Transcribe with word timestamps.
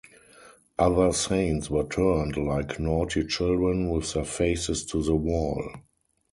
Other 0.79 1.13
saints 1.13 1.69
were 1.69 1.83
turned, 1.83 2.35
like 2.35 2.79
naughty 2.79 3.23
children, 3.23 3.91
with 3.91 4.11
their 4.15 4.25
faces 4.25 4.83
to 4.85 5.03
the 5.03 5.15
wall. 5.15 5.63